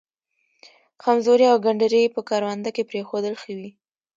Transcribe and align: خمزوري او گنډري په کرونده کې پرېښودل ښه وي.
خمزوري 1.03 1.45
او 1.51 1.57
گنډري 1.65 2.03
په 2.15 2.21
کرونده 2.29 2.69
کې 2.75 2.87
پرېښودل 2.89 3.33
ښه 3.41 3.51
وي. 3.57 3.69